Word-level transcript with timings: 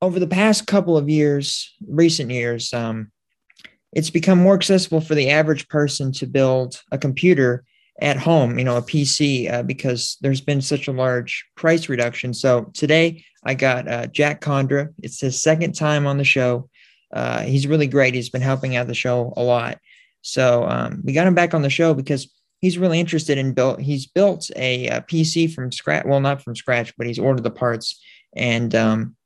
over 0.00 0.20
the 0.20 0.26
past 0.26 0.66
couple 0.66 0.96
of 0.96 1.08
years, 1.08 1.74
recent 1.86 2.30
years, 2.30 2.72
um, 2.72 3.10
it's 3.92 4.10
become 4.10 4.38
more 4.38 4.54
accessible 4.54 5.00
for 5.00 5.14
the 5.14 5.30
average 5.30 5.68
person 5.68 6.12
to 6.12 6.26
build 6.26 6.80
a 6.92 6.98
computer 6.98 7.64
at 8.00 8.16
home, 8.16 8.58
you 8.58 8.64
know, 8.64 8.76
a 8.76 8.82
PC, 8.82 9.52
uh, 9.52 9.62
because 9.62 10.18
there's 10.20 10.40
been 10.40 10.60
such 10.60 10.86
a 10.86 10.92
large 10.92 11.44
price 11.56 11.88
reduction. 11.88 12.32
So 12.32 12.70
today 12.74 13.24
I 13.44 13.54
got 13.54 13.88
uh, 13.88 14.06
Jack 14.06 14.40
Condra. 14.40 14.92
It's 15.02 15.20
his 15.20 15.42
second 15.42 15.72
time 15.74 16.06
on 16.06 16.18
the 16.18 16.24
show. 16.24 16.68
Uh, 17.12 17.42
he's 17.42 17.66
really 17.66 17.86
great. 17.86 18.14
He's 18.14 18.30
been 18.30 18.42
helping 18.42 18.76
out 18.76 18.86
the 18.86 18.94
show 18.94 19.32
a 19.36 19.42
lot. 19.42 19.78
So 20.22 20.64
um, 20.68 21.02
we 21.04 21.12
got 21.12 21.26
him 21.26 21.34
back 21.34 21.54
on 21.54 21.62
the 21.62 21.70
show 21.70 21.94
because 21.94 22.30
he's 22.60 22.78
really 22.78 23.00
interested 23.00 23.38
in 23.38 23.54
built. 23.54 23.80
He's 23.80 24.06
built 24.06 24.50
a, 24.54 24.88
a, 24.88 25.00
PC 25.00 25.52
from 25.52 25.72
scratch. 25.72 26.04
Well, 26.04 26.20
not 26.20 26.42
from 26.42 26.54
scratch, 26.54 26.94
but 26.96 27.06
he's 27.06 27.18
ordered 27.18 27.44
the 27.44 27.50
parts, 27.50 28.00
and 28.36 28.74
um, 28.74 29.16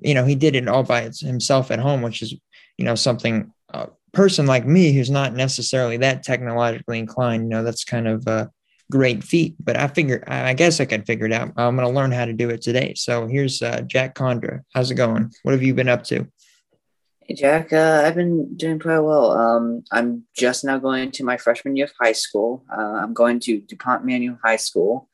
you 0.00 0.14
know 0.14 0.24
he 0.24 0.34
did 0.34 0.56
it 0.56 0.68
all 0.68 0.82
by 0.82 1.10
himself 1.20 1.70
at 1.70 1.78
home, 1.78 2.02
which 2.02 2.22
is 2.22 2.34
you 2.76 2.84
know 2.84 2.94
something 2.94 3.52
a 3.70 3.88
person 4.12 4.46
like 4.46 4.66
me 4.66 4.92
who's 4.92 5.10
not 5.10 5.34
necessarily 5.34 5.96
that 5.98 6.22
technologically 6.22 6.98
inclined. 6.98 7.44
You 7.44 7.50
know 7.50 7.64
that's 7.64 7.84
kind 7.84 8.08
of 8.08 8.26
a 8.26 8.50
great 8.90 9.22
feat. 9.22 9.56
But 9.60 9.76
I 9.76 9.88
figure 9.88 10.24
I 10.26 10.54
guess 10.54 10.80
I 10.80 10.84
could 10.84 11.06
figure 11.06 11.26
it 11.26 11.32
out. 11.32 11.52
I'm 11.56 11.76
going 11.76 11.88
to 11.88 11.94
learn 11.94 12.12
how 12.12 12.24
to 12.24 12.32
do 12.32 12.50
it 12.50 12.62
today. 12.62 12.94
So 12.96 13.26
here's 13.26 13.62
uh, 13.62 13.82
Jack 13.82 14.14
Condra. 14.14 14.62
How's 14.74 14.90
it 14.90 14.96
going? 14.96 15.32
What 15.42 15.52
have 15.52 15.62
you 15.62 15.74
been 15.74 15.88
up 15.88 16.04
to? 16.04 16.26
Hey 17.28 17.34
Jac, 17.34 17.74
uh, 17.74 18.04
I've 18.06 18.14
been 18.14 18.56
doing 18.56 18.78
pretty 18.78 19.02
well. 19.02 19.32
Um, 19.32 19.84
I'm 19.92 20.24
just 20.34 20.64
now 20.64 20.78
going 20.78 21.10
to 21.10 21.24
my 21.24 21.36
freshman 21.36 21.76
year 21.76 21.84
of 21.84 21.92
high 22.00 22.12
school. 22.12 22.64
Uh, 22.74 22.80
I'm 23.02 23.12
going 23.12 23.38
to 23.40 23.60
DuPont 23.60 24.02
Manual 24.02 24.38
High 24.42 24.56
School. 24.56 25.10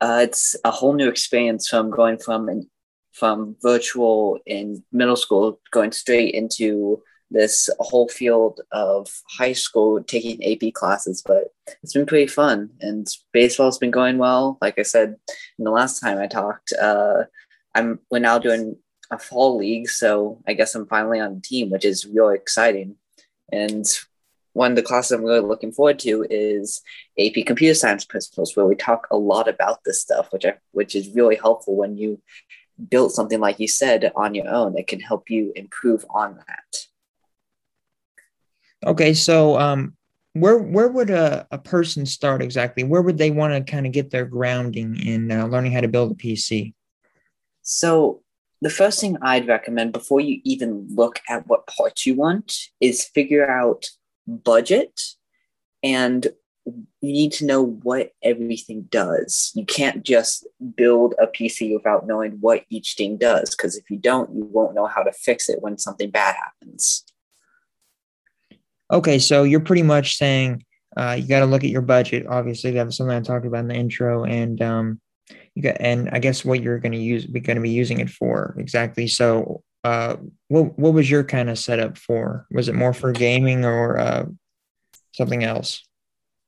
Uh, 0.00 0.20
it's 0.22 0.56
a 0.64 0.70
whole 0.70 0.94
new 0.94 1.06
experience 1.06 1.68
from 1.68 1.90
going 1.90 2.16
from 2.16 2.48
an, 2.48 2.70
from 3.14 3.56
virtual 3.62 4.38
in 4.44 4.82
middle 4.92 5.16
school, 5.16 5.60
going 5.70 5.92
straight 5.92 6.34
into 6.34 7.02
this 7.30 7.70
whole 7.78 8.08
field 8.08 8.60
of 8.72 9.08
high 9.28 9.52
school, 9.52 10.02
taking 10.02 10.44
AP 10.44 10.74
classes. 10.74 11.22
But 11.24 11.54
it's 11.82 11.92
been 11.92 12.06
pretty 12.06 12.26
fun, 12.26 12.70
and 12.80 13.06
baseball's 13.32 13.78
been 13.78 13.90
going 13.90 14.18
well. 14.18 14.58
Like 14.60 14.78
I 14.78 14.82
said 14.82 15.16
in 15.58 15.64
the 15.64 15.70
last 15.70 16.00
time 16.00 16.18
I 16.18 16.26
talked, 16.26 16.72
uh, 16.72 17.24
I'm 17.74 18.00
we're 18.10 18.18
now 18.18 18.38
doing 18.38 18.76
a 19.10 19.18
fall 19.18 19.56
league, 19.56 19.88
so 19.88 20.42
I 20.46 20.54
guess 20.54 20.74
I'm 20.74 20.86
finally 20.86 21.20
on 21.20 21.36
the 21.36 21.40
team, 21.40 21.70
which 21.70 21.84
is 21.84 22.06
really 22.06 22.34
exciting. 22.34 22.96
And 23.52 23.86
one 24.54 24.72
of 24.72 24.76
the 24.76 24.82
classes 24.82 25.12
I'm 25.12 25.24
really 25.24 25.40
looking 25.40 25.72
forward 25.72 25.98
to 26.00 26.26
is 26.30 26.80
AP 27.18 27.44
Computer 27.46 27.74
Science 27.74 28.04
Principles, 28.04 28.56
where 28.56 28.66
we 28.66 28.76
talk 28.76 29.06
a 29.10 29.16
lot 29.16 29.48
about 29.48 29.80
this 29.84 30.00
stuff, 30.00 30.28
which 30.32 30.44
I 30.44 30.54
which 30.72 30.94
is 30.94 31.14
really 31.14 31.36
helpful 31.36 31.76
when 31.76 31.96
you 31.96 32.20
build 32.88 33.12
something 33.12 33.40
like 33.40 33.60
you 33.60 33.68
said 33.68 34.12
on 34.16 34.34
your 34.34 34.48
own. 34.48 34.74
that 34.74 34.86
can 34.86 35.00
help 35.00 35.30
you 35.30 35.52
improve 35.54 36.04
on 36.10 36.36
that. 36.36 36.86
Okay, 38.86 39.14
so 39.14 39.58
um, 39.58 39.96
where 40.34 40.58
where 40.58 40.88
would 40.88 41.10
a, 41.10 41.46
a 41.50 41.58
person 41.58 42.04
start 42.04 42.42
exactly? 42.42 42.84
Where 42.84 43.02
would 43.02 43.18
they 43.18 43.30
want 43.30 43.54
to 43.54 43.70
kind 43.70 43.86
of 43.86 43.92
get 43.92 44.10
their 44.10 44.26
grounding 44.26 44.96
in 44.96 45.30
uh, 45.30 45.46
learning 45.46 45.72
how 45.72 45.80
to 45.80 45.88
build 45.88 46.12
a 46.12 46.14
PC? 46.14 46.74
So 47.62 48.22
the 48.60 48.70
first 48.70 49.00
thing 49.00 49.16
I'd 49.22 49.48
recommend 49.48 49.92
before 49.92 50.20
you 50.20 50.40
even 50.44 50.86
look 50.90 51.20
at 51.28 51.46
what 51.46 51.66
parts 51.66 52.04
you 52.04 52.14
want 52.14 52.52
is 52.80 53.04
figure 53.04 53.48
out 53.48 53.86
budget 54.26 55.00
and 55.82 56.26
you 56.66 56.82
need 57.00 57.32
to 57.32 57.44
know 57.44 57.62
what 57.62 58.12
everything 58.22 58.82
does. 58.90 59.52
You 59.54 59.66
can't 59.66 60.02
just 60.02 60.46
build 60.76 61.14
a 61.20 61.26
PC 61.26 61.74
without 61.74 62.06
knowing 62.06 62.38
what 62.40 62.64
each 62.70 62.94
thing 62.94 63.18
does 63.18 63.50
because 63.50 63.76
if 63.76 63.90
you 63.90 63.98
don't, 63.98 64.34
you 64.34 64.44
won't 64.44 64.74
know 64.74 64.86
how 64.86 65.02
to 65.02 65.12
fix 65.12 65.48
it 65.48 65.60
when 65.60 65.76
something 65.78 66.10
bad 66.10 66.36
happens. 66.36 67.04
Okay, 68.90 69.18
so 69.18 69.42
you're 69.42 69.60
pretty 69.60 69.82
much 69.82 70.16
saying 70.16 70.64
uh, 70.96 71.16
you 71.18 71.26
got 71.26 71.40
to 71.40 71.46
look 71.46 71.64
at 71.64 71.70
your 71.70 71.82
budget. 71.82 72.26
Obviously, 72.26 72.70
that 72.72 72.86
was 72.86 72.96
something 72.96 73.16
I 73.16 73.20
talked 73.20 73.46
about 73.46 73.60
in 73.60 73.68
the 73.68 73.74
intro, 73.74 74.24
and 74.24 74.60
um, 74.62 75.00
you 75.54 75.62
got, 75.62 75.76
and 75.80 76.08
I 76.10 76.18
guess 76.18 76.44
what 76.44 76.62
you're 76.62 76.78
going 76.78 76.92
to 76.92 76.98
use, 76.98 77.26
be 77.26 77.40
going 77.40 77.56
to 77.56 77.62
be 77.62 77.70
using 77.70 78.00
it 78.00 78.10
for 78.10 78.54
exactly. 78.58 79.06
So, 79.06 79.62
uh, 79.82 80.16
what 80.48 80.78
what 80.78 80.94
was 80.94 81.10
your 81.10 81.24
kind 81.24 81.50
of 81.50 81.58
setup 81.58 81.98
for? 81.98 82.46
Was 82.50 82.68
it 82.68 82.74
more 82.74 82.92
for 82.92 83.12
gaming 83.12 83.64
or 83.64 83.98
uh, 83.98 84.26
something 85.12 85.44
else? 85.44 85.82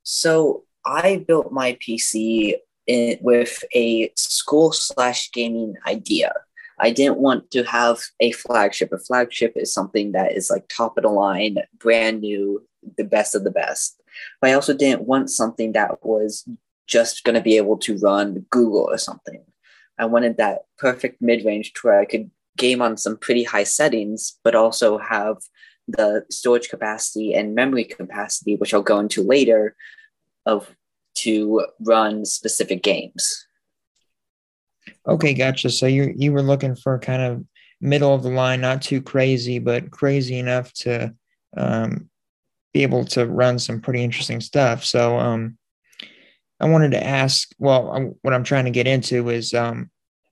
So 0.09 0.63
I 0.87 1.25
built 1.27 1.51
my 1.51 1.77
PC 1.85 2.55
in, 2.87 3.19
with 3.21 3.65
a 3.75 4.13
school 4.15 4.71
slash 4.71 5.33
gaming 5.33 5.75
idea. 5.85 6.33
I 6.79 6.93
didn't 6.93 7.19
want 7.19 7.51
to 7.51 7.65
have 7.65 7.99
a 8.21 8.31
flagship. 8.31 8.93
A 8.93 8.99
flagship 8.99 9.55
is 9.57 9.75
something 9.75 10.13
that 10.13 10.31
is 10.31 10.49
like 10.49 10.69
top 10.69 10.97
of 10.97 11.03
the 11.03 11.09
line, 11.09 11.59
brand 11.77 12.21
new, 12.21 12.65
the 12.97 13.03
best 13.03 13.35
of 13.35 13.43
the 13.43 13.51
best. 13.51 14.01
But 14.41 14.51
I 14.51 14.53
also 14.53 14.77
didn't 14.77 15.09
want 15.09 15.29
something 15.29 15.73
that 15.73 16.05
was 16.05 16.49
just 16.87 17.25
going 17.25 17.35
to 17.35 17.41
be 17.41 17.57
able 17.57 17.79
to 17.79 17.99
run 17.99 18.47
Google 18.51 18.87
or 18.89 18.99
something. 18.99 19.43
I 19.99 20.05
wanted 20.05 20.37
that 20.37 20.67
perfect 20.79 21.21
mid 21.21 21.45
range 21.45 21.73
to 21.73 21.81
where 21.83 21.99
I 21.99 22.05
could 22.05 22.31
game 22.57 22.81
on 22.81 22.97
some 22.97 23.17
pretty 23.17 23.43
high 23.43 23.65
settings, 23.65 24.39
but 24.45 24.55
also 24.55 24.99
have 24.99 25.39
the 25.89 26.25
storage 26.31 26.69
capacity 26.69 27.35
and 27.35 27.55
memory 27.55 27.85
capacity, 27.85 28.57
which 28.57 28.75
I'll 28.75 28.83
go 28.83 28.99
into 28.99 29.23
later, 29.23 29.77
of 30.45 30.75
to 31.17 31.67
run 31.81 32.25
specific 32.25 32.83
games. 32.83 33.47
Okay, 35.07 35.35
gotcha. 35.35 35.71
So 35.71 35.87
you 35.87 36.15
you 36.17 36.33
were 36.33 36.43
looking 36.43 36.77
for 36.77 36.99
kind 36.99 37.23
of 37.23 37.45
middle 37.81 38.15
of 38.15 38.23
the 38.23 38.31
line, 38.31 38.61
not 38.61 38.83
too 38.83 39.03
crazy, 39.03 39.59
but 39.59 39.91
crazy 39.91 40.39
enough 40.39 40.73
to 40.73 41.15
um, 41.57 42.09
be 42.73 42.83
able 42.83 43.05
to 43.05 43.27
run 43.27 43.59
some 43.59 43.81
pretty 43.81 44.03
interesting 44.03 44.41
stuff. 44.41 44.85
So 44.85 45.19
um, 45.19 45.57
I 46.61 46.69
wanted 46.69 46.93
to 46.93 47.05
ask, 47.05 47.49
well, 47.59 48.15
what 48.23 48.35
I'm 48.35 48.45
trying 48.45 48.65
to 48.65 48.71
get 48.71 48.87
into 48.87 49.29
is 49.29 49.55
um, 49.55 49.91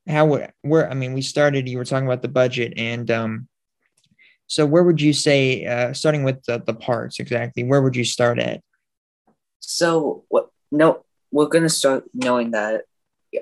how 0.08 0.26
where 0.62 0.90
I 0.90 0.94
mean, 0.94 1.14
we 1.14 1.22
started. 1.22 1.68
You 1.68 1.78
were 1.78 1.84
talking 1.84 2.06
about 2.06 2.22
the 2.22 2.28
budget, 2.28 2.74
and 2.76 3.10
um, 3.10 3.48
so 4.46 4.66
where 4.66 4.82
would 4.82 5.00
you 5.00 5.12
say, 5.12 5.64
uh, 5.64 5.92
starting 5.92 6.24
with 6.24 6.42
the, 6.44 6.58
the 6.58 6.74
parts 6.74 7.18
exactly, 7.18 7.64
where 7.64 7.82
would 7.82 7.96
you 7.96 8.04
start 8.04 8.38
at? 8.38 8.60
So 9.60 10.24
what? 10.28 10.50
No, 10.70 11.04
we're 11.30 11.46
gonna 11.46 11.68
start 11.68 12.04
knowing 12.12 12.50
that. 12.52 12.82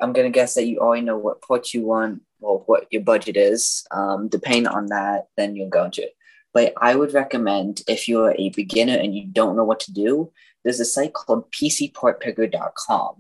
I'm 0.01 0.13
gonna 0.13 0.31
guess 0.31 0.55
that 0.55 0.67
you 0.67 0.79
already 0.79 1.03
know 1.03 1.19
what 1.19 1.43
parts 1.43 1.75
you 1.75 1.85
want, 1.85 2.23
well, 2.41 2.63
what 2.67 2.87
your 2.91 3.03
budget 3.03 3.37
is. 3.37 3.87
Um, 3.91 4.29
depending 4.29 4.67
on 4.67 4.87
that, 4.87 5.27
then 5.37 5.57
you'll 5.57 5.69
go 5.69 5.85
into 5.85 6.03
it. 6.03 6.15
But 6.55 6.75
I 6.77 6.95
would 6.95 7.15
recommend 7.15 7.83
if 7.89 8.09
you're 8.09 8.35
a 8.39 8.51
beginner 8.51 8.97
and 8.97 9.15
you 9.15 9.27
don't 9.27 9.57
know 9.57 9.65
what 9.65 9.81
to 9.81 9.93
do, 9.93 10.33
there's 10.63 10.81
a 10.81 10.85
site 10.85 11.15
called 11.15 11.51
pcpartpicker.com. 11.51 13.17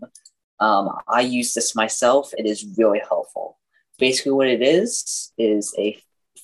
Um, 0.60 0.90
I 1.08 1.22
use 1.22 1.54
this 1.54 1.74
myself. 1.74 2.32
It 2.38 2.46
is 2.46 2.64
really 2.76 3.00
helpful. 3.00 3.58
Basically, 3.98 4.32
what 4.32 4.48
it 4.48 4.62
is 4.62 5.32
is 5.38 5.74
a 5.78 5.98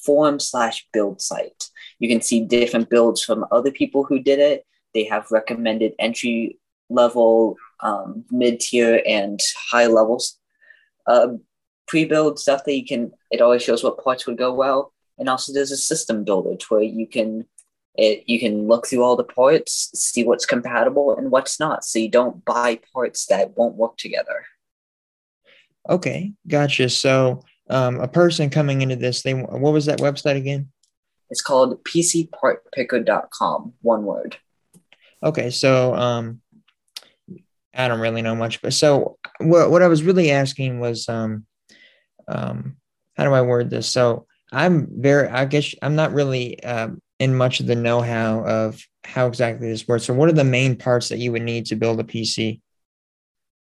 forum 0.08 0.40
slash 0.40 0.86
build 0.90 1.20
site. 1.20 1.68
You 1.98 2.08
can 2.08 2.22
see 2.22 2.40
different 2.40 2.88
builds 2.88 3.22
from 3.22 3.44
other 3.52 3.70
people 3.70 4.04
who 4.04 4.18
did 4.30 4.38
it. 4.38 4.64
They 4.94 5.04
have 5.04 5.30
recommended 5.30 5.92
entry 5.98 6.58
level, 6.88 7.56
um, 7.80 8.24
mid 8.30 8.60
tier, 8.60 9.02
and 9.06 9.38
high 9.70 9.88
levels. 9.98 10.38
Uh, 11.06 11.28
pre-build 11.86 12.38
stuff 12.38 12.64
that 12.64 12.74
you 12.74 12.86
can. 12.86 13.12
It 13.30 13.42
always 13.42 13.62
shows 13.62 13.84
what 13.84 14.02
parts 14.02 14.26
would 14.26 14.38
go 14.38 14.54
well, 14.54 14.94
and 15.18 15.28
also 15.28 15.52
there's 15.52 15.72
a 15.72 15.76
system 15.76 16.24
builder 16.24 16.56
to 16.56 16.66
where 16.68 16.82
you 16.82 17.06
can 17.06 17.44
it, 17.98 18.24
you 18.26 18.38
can 18.38 18.66
look 18.66 18.86
through 18.86 19.02
all 19.02 19.16
the 19.16 19.24
parts, 19.24 19.90
see 19.94 20.24
what's 20.24 20.46
compatible 20.46 21.16
and 21.16 21.30
what's 21.30 21.58
not, 21.58 21.84
so 21.84 21.98
you 21.98 22.08
don't 22.08 22.44
buy 22.44 22.80
parts 22.94 23.26
that 23.26 23.56
won't 23.58 23.74
work 23.74 23.96
together. 23.96 24.46
Okay, 25.90 26.32
gotcha. 26.46 26.88
So, 26.88 27.42
um, 27.70 28.00
a 28.00 28.08
person 28.08 28.50
coming 28.50 28.82
into 28.82 28.96
this, 28.96 29.22
they 29.22 29.34
what 29.34 29.72
was 29.72 29.86
that 29.86 29.98
website 29.98 30.36
again? 30.36 30.70
It's 31.30 31.42
called 31.42 31.82
pcpartpicker.com, 31.84 33.74
one 33.82 34.04
word. 34.04 34.36
Okay, 35.22 35.50
so 35.50 35.94
um, 35.94 36.40
I 37.74 37.88
don't 37.88 38.00
really 38.00 38.22
know 38.22 38.34
much, 38.34 38.62
but 38.62 38.72
so 38.72 39.18
what 39.40 39.70
what 39.70 39.82
I 39.82 39.88
was 39.88 40.02
really 40.02 40.30
asking 40.30 40.80
was 40.80 41.08
um, 41.08 41.46
um, 42.28 42.76
how 43.16 43.24
do 43.24 43.32
I 43.32 43.42
word 43.42 43.70
this? 43.70 43.88
So 43.88 44.26
I'm 44.52 44.88
very, 44.90 45.28
I 45.28 45.44
guess 45.44 45.74
I'm 45.82 45.96
not 45.96 46.12
really 46.12 46.62
um, 46.62 47.02
in 47.18 47.34
much 47.34 47.60
of 47.60 47.66
the 47.66 47.74
know-how 47.74 48.44
of 48.44 48.80
how 49.04 49.26
exactly 49.26 49.68
this 49.68 49.88
works. 49.88 50.04
So 50.04 50.14
what 50.14 50.28
are 50.28 50.32
the 50.32 50.44
main 50.44 50.76
parts 50.76 51.08
that 51.08 51.18
you 51.18 51.32
would 51.32 51.42
need 51.42 51.66
to 51.66 51.76
build 51.76 52.00
a 52.00 52.04
PC? 52.04 52.60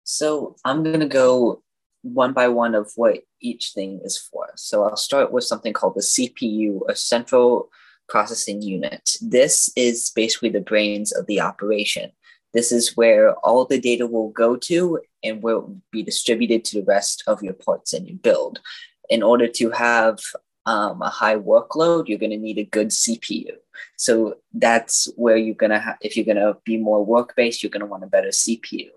So 0.04 0.56
I'm 0.64 0.82
going 0.82 1.00
to 1.00 1.06
go 1.06 1.62
one 2.02 2.32
by 2.32 2.48
one 2.48 2.74
of 2.74 2.90
what 2.96 3.18
each 3.40 3.72
thing 3.72 4.00
is 4.04 4.16
for. 4.16 4.48
So 4.56 4.84
I'll 4.84 4.96
start 4.96 5.32
with 5.32 5.44
something 5.44 5.72
called 5.72 5.94
the 5.94 6.00
CPU, 6.00 6.80
a 6.88 6.94
central 6.94 7.70
processing 8.08 8.60
unit. 8.62 9.16
This 9.20 9.70
is 9.76 10.10
basically 10.14 10.50
the 10.50 10.60
brains 10.60 11.12
of 11.12 11.26
the 11.26 11.40
operation. 11.40 12.12
This 12.52 12.72
is 12.72 12.96
where 12.96 13.34
all 13.36 13.64
the 13.64 13.80
data 13.80 14.06
will 14.06 14.30
go 14.30 14.56
to 14.56 15.00
and 15.22 15.42
will 15.42 15.76
be 15.92 16.02
distributed 16.02 16.64
to 16.64 16.80
the 16.80 16.86
rest 16.86 17.22
of 17.26 17.42
your 17.42 17.52
parts 17.54 17.92
in 17.92 18.06
your 18.06 18.16
build. 18.16 18.60
In 19.08 19.22
order 19.22 19.46
to 19.46 19.70
have 19.70 20.18
um, 20.66 21.00
a 21.02 21.08
high 21.08 21.36
workload, 21.36 22.08
you're 22.08 22.18
going 22.18 22.30
to 22.30 22.36
need 22.36 22.58
a 22.58 22.64
good 22.64 22.88
CPU. 22.88 23.52
So 23.96 24.36
that's 24.52 25.08
where 25.16 25.36
you're 25.36 25.54
going 25.54 25.70
to 25.70 25.78
have, 25.78 25.96
if 26.00 26.16
you're 26.16 26.26
going 26.26 26.36
to 26.36 26.56
be 26.64 26.76
more 26.76 27.04
work 27.04 27.34
based, 27.36 27.62
you're 27.62 27.70
going 27.70 27.80
to 27.80 27.86
want 27.86 28.04
a 28.04 28.08
better 28.08 28.28
CPU. 28.28 28.90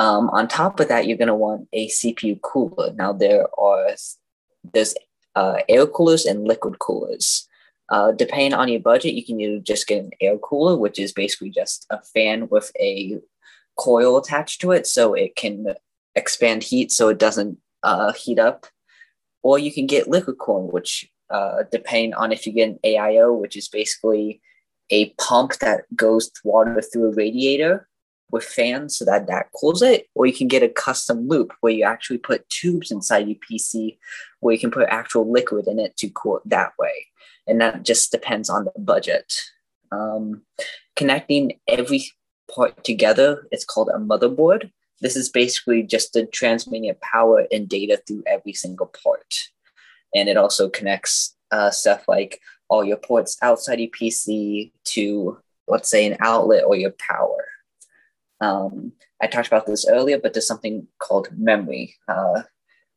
Um, 0.00 0.30
on 0.30 0.48
top 0.48 0.80
of 0.80 0.88
that, 0.88 1.06
you're 1.06 1.18
going 1.18 1.28
to 1.28 1.34
want 1.34 1.68
a 1.74 1.88
CPU 1.88 2.40
cooler. 2.40 2.90
Now 2.94 3.12
there 3.12 3.46
are 3.60 3.90
there's 4.72 4.94
uh, 5.36 5.58
air 5.68 5.86
coolers 5.86 6.24
and 6.24 6.48
liquid 6.48 6.78
coolers. 6.78 7.46
Uh, 7.90 8.12
depending 8.12 8.54
on 8.54 8.68
your 8.68 8.80
budget, 8.80 9.12
you 9.12 9.22
can 9.22 9.38
either 9.38 9.58
just 9.58 9.86
get 9.86 10.02
an 10.02 10.10
air 10.22 10.38
cooler, 10.38 10.74
which 10.74 10.98
is 10.98 11.12
basically 11.12 11.50
just 11.50 11.86
a 11.90 12.00
fan 12.00 12.48
with 12.48 12.72
a 12.80 13.18
coil 13.76 14.16
attached 14.16 14.62
to 14.62 14.72
it, 14.72 14.86
so 14.86 15.12
it 15.12 15.36
can 15.36 15.74
expand 16.14 16.62
heat 16.62 16.90
so 16.90 17.10
it 17.10 17.18
doesn't 17.18 17.58
uh, 17.82 18.14
heat 18.14 18.38
up. 18.38 18.66
Or 19.42 19.58
you 19.58 19.70
can 19.70 19.86
get 19.86 20.08
liquid 20.08 20.38
cooling, 20.38 20.72
which 20.72 21.10
uh, 21.28 21.64
depending 21.70 22.14
on 22.14 22.32
if 22.32 22.46
you 22.46 22.54
get 22.54 22.70
an 22.70 22.78
AIO, 22.86 23.38
which 23.38 23.54
is 23.54 23.68
basically 23.68 24.40
a 24.88 25.10
pump 25.18 25.58
that 25.58 25.84
goes 25.94 26.30
water 26.42 26.80
through 26.80 27.12
a 27.12 27.14
radiator 27.14 27.86
with 28.30 28.44
fans 28.44 28.96
so 28.96 29.04
that 29.04 29.26
that 29.26 29.50
cools 29.52 29.82
it, 29.82 30.08
or 30.14 30.26
you 30.26 30.32
can 30.32 30.48
get 30.48 30.62
a 30.62 30.68
custom 30.68 31.28
loop 31.28 31.52
where 31.60 31.72
you 31.72 31.84
actually 31.84 32.18
put 32.18 32.48
tubes 32.48 32.90
inside 32.90 33.28
your 33.28 33.36
PC 33.36 33.98
where 34.40 34.54
you 34.54 34.58
can 34.58 34.70
put 34.70 34.88
actual 34.88 35.30
liquid 35.30 35.66
in 35.66 35.78
it 35.78 35.96
to 35.98 36.08
cool 36.10 36.38
it 36.38 36.42
that 36.46 36.72
way. 36.78 37.06
And 37.46 37.60
that 37.60 37.84
just 37.84 38.10
depends 38.10 38.50
on 38.50 38.64
the 38.64 38.72
budget. 38.78 39.34
Um, 39.92 40.42
connecting 40.96 41.58
every 41.68 42.04
part 42.54 42.84
together, 42.84 43.46
it's 43.50 43.64
called 43.64 43.88
a 43.88 43.98
motherboard. 43.98 44.70
This 45.00 45.16
is 45.16 45.28
basically 45.28 45.82
just 45.82 46.12
the 46.12 46.26
transmitting 46.26 46.90
of 46.90 47.00
power 47.00 47.46
and 47.50 47.68
data 47.68 48.00
through 48.06 48.24
every 48.26 48.52
single 48.52 48.86
port. 49.02 49.48
And 50.14 50.28
it 50.28 50.36
also 50.36 50.68
connects 50.68 51.36
uh, 51.50 51.70
stuff 51.70 52.04
like 52.06 52.40
all 52.68 52.84
your 52.84 52.96
ports 52.96 53.36
outside 53.42 53.80
your 53.80 53.90
PC 53.90 54.72
to, 54.84 55.38
let's 55.66 55.90
say, 55.90 56.06
an 56.06 56.16
outlet 56.20 56.64
or 56.64 56.76
your 56.76 56.92
power. 56.92 57.46
Um, 58.40 58.92
I 59.22 59.26
talked 59.26 59.48
about 59.48 59.66
this 59.66 59.86
earlier, 59.88 60.18
but 60.18 60.32
there's 60.32 60.46
something 60.46 60.86
called 60.98 61.28
memory. 61.36 61.94
Uh, 62.08 62.42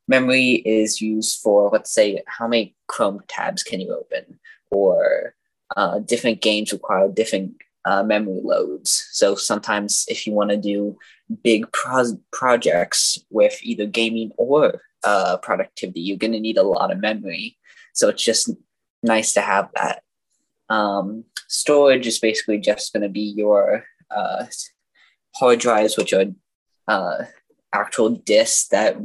memory 0.08 0.64
is 0.66 1.02
used 1.02 1.42
for, 1.42 1.70
let's 1.70 1.94
say, 1.94 2.22
how 2.28 2.48
many 2.48 2.76
Chrome 2.88 3.22
tabs 3.28 3.64
can 3.64 3.82
you 3.82 3.94
open, 3.94 4.40
or 4.72 5.36
uh, 5.76 6.00
different 6.00 6.42
games 6.42 6.72
require 6.72 7.10
different 7.10 7.56
uh, 7.86 8.04
memory 8.04 8.40
loads. 8.44 9.08
So 9.12 9.36
sometimes, 9.36 10.06
if 10.08 10.26
you 10.26 10.34
want 10.34 10.52
to 10.52 10.58
do 10.58 10.98
big 11.44 11.70
pro- 11.72 12.20
projects 12.32 13.18
with 13.30 13.60
either 13.62 13.86
gaming 13.86 14.32
or 14.38 14.82
uh, 15.04 15.38
productivity, 15.38 16.02
you're 16.02 16.18
going 16.18 16.34
to 16.34 16.40
need 16.40 16.58
a 16.58 16.64
lot 16.64 16.92
of 16.92 17.00
memory. 17.00 17.58
So 17.94 18.10
it's 18.10 18.24
just 18.24 18.50
nice 19.02 19.34
to 19.34 19.42
have 19.42 19.70
that. 19.76 20.04
Um, 20.70 21.26
storage 21.48 22.08
is 22.08 22.20
basically 22.20 22.60
just 22.60 22.94
going 22.94 23.04
to 23.04 23.10
be 23.10 23.34
your 23.36 23.84
uh, 24.10 24.46
hard 25.36 25.60
drives, 25.60 25.98
which 25.98 26.14
are 26.14 26.26
uh, 26.88 27.26
actual 27.74 28.10
disks 28.10 28.68
that 28.70 28.98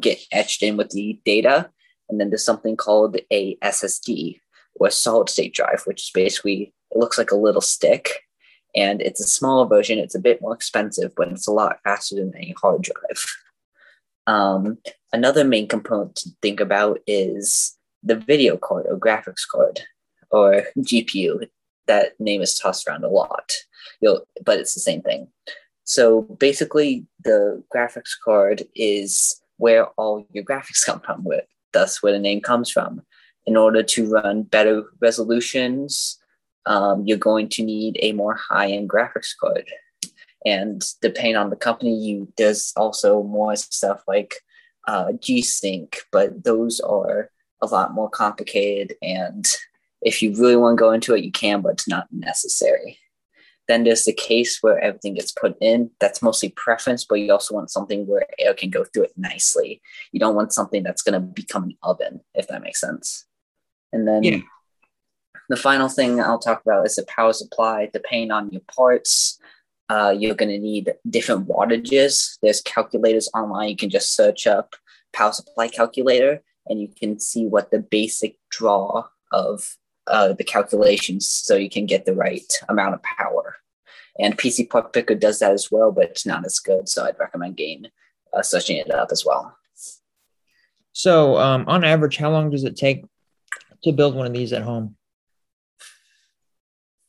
get 0.00 0.18
etched 0.32 0.62
in 0.62 0.76
with 0.76 0.90
the 0.90 1.20
data. 1.24 1.70
And 2.08 2.20
then 2.20 2.30
there's 2.30 2.44
something 2.44 2.76
called 2.76 3.16
a 3.32 3.56
SSD 3.56 4.40
or 4.76 4.88
a 4.88 4.90
solid 4.90 5.28
state 5.28 5.54
drive, 5.54 5.82
which 5.84 6.02
is 6.02 6.10
basically, 6.12 6.72
it 6.90 6.98
looks 6.98 7.18
like 7.18 7.30
a 7.30 7.36
little 7.36 7.60
stick. 7.60 8.20
And 8.76 9.00
it's 9.00 9.20
a 9.20 9.26
smaller 9.26 9.66
version. 9.66 9.98
It's 9.98 10.16
a 10.16 10.20
bit 10.20 10.42
more 10.42 10.54
expensive, 10.54 11.12
but 11.16 11.28
it's 11.28 11.46
a 11.46 11.52
lot 11.52 11.78
faster 11.84 12.16
than 12.16 12.32
a 12.36 12.54
hard 12.60 12.82
drive. 12.82 13.24
Um, 14.26 14.78
another 15.12 15.44
main 15.44 15.68
component 15.68 16.16
to 16.16 16.30
think 16.42 16.60
about 16.60 16.98
is 17.06 17.76
the 18.02 18.16
video 18.16 18.56
card 18.56 18.86
or 18.88 18.98
graphics 18.98 19.46
card 19.50 19.80
or 20.30 20.64
GPU. 20.78 21.46
That 21.86 22.18
name 22.18 22.40
is 22.40 22.58
tossed 22.58 22.88
around 22.88 23.04
a 23.04 23.08
lot, 23.08 23.52
You'll, 24.00 24.26
but 24.44 24.58
it's 24.58 24.74
the 24.74 24.80
same 24.80 25.02
thing. 25.02 25.28
So 25.84 26.22
basically, 26.22 27.06
the 27.22 27.62
graphics 27.74 28.12
card 28.22 28.64
is 28.74 29.40
where 29.58 29.86
all 29.98 30.26
your 30.32 30.44
graphics 30.44 30.84
come 30.84 31.00
from, 31.00 31.24
with 31.24 31.44
thus 31.72 32.02
where 32.02 32.12
the 32.12 32.18
name 32.18 32.40
comes 32.40 32.70
from. 32.70 33.02
In 33.46 33.56
order 33.56 33.82
to 33.82 34.10
run 34.10 34.42
better 34.44 34.84
resolutions, 35.00 36.18
um, 36.66 37.04
you're 37.06 37.18
going 37.18 37.48
to 37.50 37.62
need 37.62 37.98
a 38.00 38.12
more 38.12 38.34
high-end 38.34 38.88
graphics 38.88 39.36
card. 39.38 39.68
And 40.46 40.82
depending 41.02 41.36
on 41.36 41.50
the 41.50 41.56
company, 41.56 41.94
you 41.94 42.32
there's 42.36 42.72
also 42.76 43.22
more 43.22 43.54
stuff 43.56 44.02
like 44.06 44.34
uh, 44.86 45.12
G-Sync, 45.12 45.98
but 46.10 46.44
those 46.44 46.80
are 46.80 47.30
a 47.60 47.66
lot 47.66 47.94
more 47.94 48.10
complicated. 48.10 48.96
And 49.02 49.46
if 50.02 50.22
you 50.22 50.34
really 50.34 50.56
want 50.56 50.78
to 50.78 50.80
go 50.80 50.92
into 50.92 51.14
it, 51.14 51.24
you 51.24 51.32
can, 51.32 51.60
but 51.62 51.72
it's 51.72 51.88
not 51.88 52.06
necessary. 52.10 52.98
Then 53.68 53.84
there's 53.84 54.04
the 54.04 54.12
case 54.12 54.58
where 54.60 54.78
everything 54.78 55.14
gets 55.14 55.32
put 55.32 55.56
in. 55.60 55.90
That's 56.00 56.22
mostly 56.22 56.50
preference, 56.50 57.04
but 57.04 57.16
you 57.16 57.32
also 57.32 57.54
want 57.54 57.70
something 57.70 58.06
where 58.06 58.26
air 58.38 58.54
can 58.54 58.70
go 58.70 58.84
through 58.84 59.04
it 59.04 59.12
nicely. 59.16 59.80
You 60.12 60.20
don't 60.20 60.34
want 60.34 60.52
something 60.52 60.82
that's 60.82 61.02
going 61.02 61.14
to 61.14 61.20
become 61.20 61.64
an 61.64 61.76
oven, 61.82 62.20
if 62.34 62.48
that 62.48 62.62
makes 62.62 62.80
sense. 62.80 63.24
And 63.92 64.06
then 64.06 64.22
yeah. 64.22 64.38
the 65.48 65.56
final 65.56 65.88
thing 65.88 66.20
I'll 66.20 66.38
talk 66.38 66.62
about 66.64 66.86
is 66.86 66.96
the 66.96 67.06
power 67.06 67.32
supply. 67.32 67.88
Depending 67.92 68.32
on 68.32 68.50
your 68.50 68.62
parts, 68.74 69.38
uh, 69.88 70.14
you're 70.16 70.34
going 70.34 70.50
to 70.50 70.58
need 70.58 70.92
different 71.08 71.48
wattages. 71.48 72.38
There's 72.42 72.60
calculators 72.60 73.30
online. 73.34 73.70
You 73.70 73.76
can 73.76 73.90
just 73.90 74.14
search 74.14 74.46
up 74.46 74.74
power 75.12 75.32
supply 75.32 75.68
calculator 75.68 76.42
and 76.66 76.80
you 76.80 76.88
can 76.88 77.20
see 77.20 77.46
what 77.46 77.70
the 77.70 77.78
basic 77.78 78.36
draw 78.50 79.06
of 79.32 79.76
uh, 80.06 80.32
the 80.32 80.44
calculations 80.44 81.28
so 81.28 81.56
you 81.56 81.70
can 81.70 81.86
get 81.86 82.04
the 82.04 82.14
right 82.14 82.52
amount 82.68 82.94
of 82.94 83.02
power. 83.02 83.56
And 84.18 84.38
PC 84.38 84.70
Part 84.70 84.92
Picker 84.92 85.14
does 85.14 85.40
that 85.40 85.52
as 85.52 85.70
well, 85.70 85.90
but 85.90 86.10
it's 86.10 86.26
not 86.26 86.46
as 86.46 86.58
good. 86.58 86.88
So 86.88 87.04
I'd 87.04 87.18
recommend 87.18 87.56
getting 87.56 87.86
uh, 88.32 88.42
searching 88.42 88.76
it 88.76 88.90
up 88.90 89.08
as 89.10 89.24
well. 89.24 89.56
So, 90.92 91.38
um, 91.38 91.64
on 91.66 91.82
average, 91.82 92.16
how 92.16 92.30
long 92.30 92.50
does 92.50 92.62
it 92.62 92.76
take 92.76 93.04
to 93.82 93.92
build 93.92 94.14
one 94.14 94.26
of 94.26 94.32
these 94.32 94.52
at 94.52 94.62
home? 94.62 94.96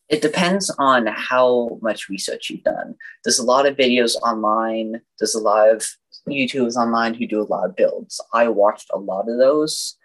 It 0.10 0.22
depends 0.22 0.74
on 0.80 1.08
how 1.08 1.80
much 1.82 2.10
research 2.10 2.50
you've 2.50 2.64
done. 2.64 2.96
There's 3.24 3.40
a 3.40 3.46
lot 3.46 3.68
of 3.68 3.76
videos 3.76 4.16
online. 4.18 5.02
There's 5.20 5.36
a 5.36 5.40
lot 5.40 5.70
of 5.70 5.88
YouTubers 6.28 6.76
online 6.76 7.14
who 7.14 7.28
do 7.28 7.42
a 7.42 7.44
lot 7.44 7.66
of 7.66 7.76
builds. 7.76 8.20
I 8.34 8.48
watched 8.48 8.90
a 8.92 8.98
lot 8.98 9.30
of 9.30 9.38
those 9.38 9.98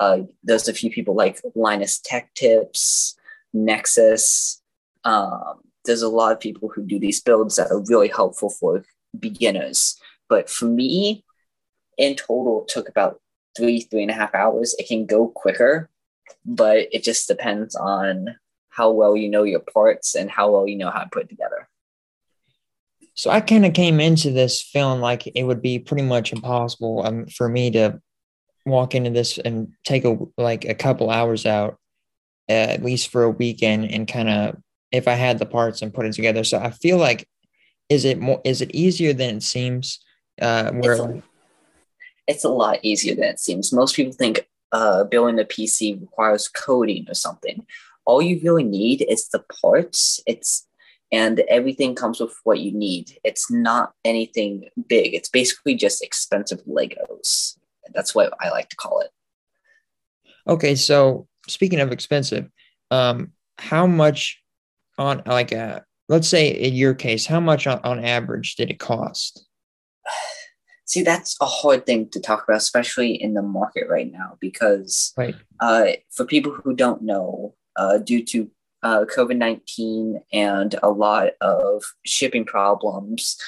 uh, 0.00 0.22
there's 0.42 0.66
a 0.66 0.72
few 0.72 0.90
people 0.90 1.14
like 1.14 1.40
Linus 1.54 2.00
Tech 2.02 2.32
Tips, 2.34 3.16
Nexus. 3.52 4.60
Um, 5.04 5.60
there's 5.84 6.02
a 6.02 6.08
lot 6.08 6.32
of 6.32 6.40
people 6.40 6.70
who 6.74 6.82
do 6.82 6.98
these 6.98 7.20
builds 7.20 7.56
that 7.56 7.70
are 7.70 7.84
really 7.86 8.08
helpful 8.08 8.48
for 8.48 8.82
beginners. 9.18 10.00
But 10.28 10.48
for 10.48 10.64
me, 10.64 11.22
in 11.98 12.16
total, 12.16 12.62
it 12.62 12.68
took 12.68 12.88
about 12.88 13.20
three, 13.54 13.82
three 13.82 14.00
and 14.00 14.10
a 14.10 14.14
half 14.14 14.34
hours. 14.34 14.74
It 14.78 14.88
can 14.88 15.04
go 15.04 15.28
quicker, 15.28 15.90
but 16.46 16.88
it 16.92 17.02
just 17.02 17.28
depends 17.28 17.76
on 17.76 18.36
how 18.70 18.92
well 18.92 19.14
you 19.14 19.28
know 19.28 19.42
your 19.42 19.60
parts 19.60 20.14
and 20.14 20.30
how 20.30 20.50
well 20.50 20.66
you 20.66 20.76
know 20.76 20.90
how 20.90 21.02
to 21.02 21.10
put 21.10 21.24
it 21.24 21.28
together. 21.28 21.68
So 23.14 23.28
I 23.28 23.42
kind 23.42 23.66
of 23.66 23.74
came 23.74 24.00
into 24.00 24.30
this 24.30 24.62
feeling 24.62 25.02
like 25.02 25.26
it 25.26 25.42
would 25.42 25.60
be 25.60 25.78
pretty 25.78 26.04
much 26.04 26.32
impossible 26.32 27.04
um, 27.04 27.26
for 27.26 27.50
me 27.50 27.70
to 27.72 28.00
walk 28.66 28.94
into 28.94 29.10
this 29.10 29.38
and 29.38 29.72
take 29.84 30.04
a 30.04 30.16
like 30.36 30.64
a 30.64 30.74
couple 30.74 31.10
hours 31.10 31.46
out 31.46 31.78
uh, 32.48 32.52
at 32.52 32.82
least 32.82 33.10
for 33.10 33.22
a 33.22 33.30
weekend 33.30 33.90
and 33.90 34.08
kind 34.08 34.28
of 34.28 34.56
if 34.92 35.06
I 35.06 35.14
had 35.14 35.38
the 35.38 35.46
parts 35.46 35.82
and 35.82 35.94
put 35.94 36.06
it 36.06 36.12
together. 36.12 36.44
So 36.44 36.58
I 36.58 36.70
feel 36.70 36.98
like 36.98 37.26
is 37.88 38.04
it 38.04 38.18
more 38.18 38.40
is 38.44 38.60
it 38.60 38.74
easier 38.74 39.12
than 39.12 39.36
it 39.36 39.42
seems? 39.42 40.00
Uh, 40.40 40.70
where 40.72 40.92
it's 40.92 41.00
a, 41.00 41.22
it's 42.26 42.44
a 42.44 42.48
lot 42.48 42.78
easier 42.82 43.14
than 43.14 43.24
it 43.24 43.40
seems. 43.40 43.72
Most 43.72 43.94
people 43.94 44.12
think 44.12 44.48
uh, 44.72 45.04
building 45.04 45.38
a 45.38 45.44
PC 45.44 46.00
requires 46.00 46.48
coding 46.48 47.06
or 47.08 47.14
something. 47.14 47.66
All 48.04 48.22
you 48.22 48.40
really 48.42 48.64
need 48.64 49.04
is 49.08 49.28
the 49.28 49.44
parts. 49.60 50.20
It's 50.26 50.66
and 51.12 51.40
everything 51.48 51.94
comes 51.94 52.20
with 52.20 52.34
what 52.44 52.60
you 52.60 52.72
need. 52.72 53.18
It's 53.24 53.50
not 53.50 53.92
anything 54.04 54.68
big. 54.88 55.14
It's 55.14 55.28
basically 55.28 55.74
just 55.74 56.02
expensive 56.02 56.64
Legos. 56.66 57.56
That's 57.94 58.14
what 58.14 58.32
I 58.40 58.50
like 58.50 58.68
to 58.70 58.76
call 58.76 59.00
it. 59.00 59.10
Okay, 60.48 60.74
so 60.74 61.26
speaking 61.48 61.80
of 61.80 61.92
expensive, 61.92 62.48
um, 62.90 63.32
how 63.58 63.86
much 63.86 64.40
on 64.98 65.22
like 65.26 65.52
a 65.52 65.60
uh, 65.60 65.80
let's 66.08 66.28
say 66.28 66.48
in 66.48 66.74
your 66.74 66.92
case, 66.92 67.24
how 67.24 67.40
much 67.40 67.66
on, 67.66 67.80
on 67.84 68.04
average 68.04 68.56
did 68.56 68.70
it 68.70 68.78
cost? 68.78 69.46
See, 70.86 71.02
that's 71.02 71.36
a 71.40 71.46
hard 71.46 71.86
thing 71.86 72.08
to 72.08 72.20
talk 72.20 72.42
about, 72.42 72.56
especially 72.56 73.12
in 73.12 73.34
the 73.34 73.42
market 73.42 73.88
right 73.88 74.10
now, 74.10 74.36
because 74.40 75.12
right. 75.16 75.36
uh, 75.60 75.86
for 76.10 76.24
people 76.24 76.50
who 76.50 76.74
don't 76.74 77.02
know, 77.02 77.54
uh, 77.76 77.98
due 77.98 78.24
to 78.24 78.50
uh, 78.82 79.04
COVID 79.04 79.36
19 79.36 80.20
and 80.32 80.74
a 80.82 80.90
lot 80.90 81.30
of 81.40 81.84
shipping 82.04 82.44
problems, 82.44 83.38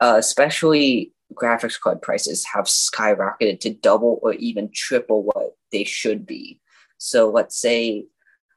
uh, 0.00 0.14
especially 0.18 1.12
graphics 1.34 1.80
card 1.80 2.02
prices 2.02 2.44
have 2.54 2.66
skyrocketed 2.66 3.60
to 3.60 3.74
double 3.74 4.18
or 4.22 4.34
even 4.34 4.70
triple 4.72 5.22
what 5.22 5.52
they 5.70 5.84
should 5.84 6.26
be. 6.26 6.60
So 6.98 7.30
let's 7.30 7.60
say 7.60 8.06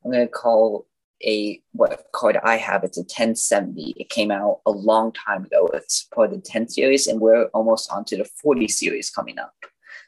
I'm 0.04 0.12
going 0.12 0.26
to 0.26 0.32
call 0.32 0.88
a 1.24 1.62
what 1.72 2.06
card 2.14 2.38
I 2.44 2.58
have. 2.58 2.84
It's 2.84 2.98
a 2.98 3.02
1070. 3.02 3.96
It 3.98 4.10
came 4.10 4.32
out 4.32 4.60
a 4.66 4.72
long 4.72 5.12
time 5.14 5.46
ago. 5.46 5.68
It's 5.74 6.04
part 6.14 6.32
of 6.32 6.36
the 6.36 6.42
10 6.42 6.70
series, 6.70 7.08
and 7.08 7.20
we're 7.20 7.46
almost 7.48 7.92
onto 7.92 8.18
the 8.18 8.26
40 8.26 8.68
series 8.68 9.10
coming 9.10 9.40
up. 9.40 9.54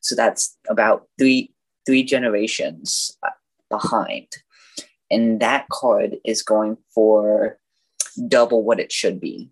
So 0.02 0.16
that's 0.16 0.58
about 0.70 1.08
three 1.18 1.54
three 1.86 2.04
generations 2.04 3.18
uh, 3.24 3.30
behind, 3.70 4.28
and 5.10 5.40
that 5.40 5.68
card 5.70 6.18
is 6.26 6.44
going 6.44 6.78
for 6.94 7.58
double 8.28 8.64
what 8.64 8.80
it 8.80 8.92
should 8.92 9.20
be. 9.20 9.50